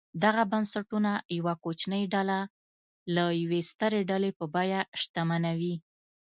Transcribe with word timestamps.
دغه 0.23 0.43
بنسټونه 0.51 1.11
یوه 1.37 1.53
کوچنۍ 1.63 2.03
ډله 2.13 2.39
د 3.15 3.17
یوې 3.41 3.61
سترې 3.71 4.01
ډلې 4.11 4.31
په 4.37 4.45
بیه 4.53 4.81
شتمنوي. 5.01 5.75